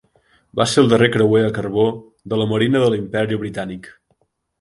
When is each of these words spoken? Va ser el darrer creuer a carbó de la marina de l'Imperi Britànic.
Va 0.59 0.65
ser 0.69 0.77
el 0.83 0.87
darrer 0.93 1.09
creuer 1.15 1.41
a 1.47 1.51
carbó 1.57 1.83
de 2.33 2.39
la 2.43 2.47
marina 2.53 2.81
de 2.85 2.87
l'Imperi 2.95 3.39
Britànic. 3.43 3.91